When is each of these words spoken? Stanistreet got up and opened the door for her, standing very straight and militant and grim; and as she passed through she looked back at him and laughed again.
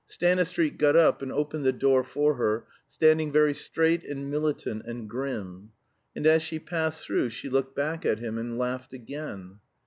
Stanistreet 0.07 0.79
got 0.79 0.95
up 0.95 1.21
and 1.21 1.31
opened 1.31 1.63
the 1.63 1.71
door 1.71 2.03
for 2.03 2.33
her, 2.33 2.65
standing 2.87 3.31
very 3.31 3.53
straight 3.53 4.03
and 4.03 4.31
militant 4.31 4.83
and 4.87 5.07
grim; 5.07 5.73
and 6.15 6.25
as 6.25 6.41
she 6.41 6.57
passed 6.57 7.05
through 7.05 7.29
she 7.29 7.49
looked 7.49 7.75
back 7.75 8.03
at 8.03 8.17
him 8.17 8.39
and 8.39 8.57
laughed 8.57 8.93
again. 8.93 9.59